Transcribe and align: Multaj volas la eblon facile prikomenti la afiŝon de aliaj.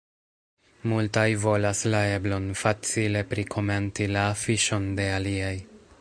Multaj 0.93 1.25
volas 1.43 1.83
la 1.95 1.99
eblon 2.15 2.49
facile 2.63 3.23
prikomenti 3.35 4.11
la 4.17 4.25
afiŝon 4.35 4.93
de 5.03 5.11
aliaj. 5.21 5.57